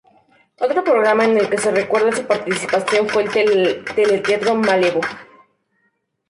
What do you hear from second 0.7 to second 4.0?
programa en el que se recuerda su participación fue el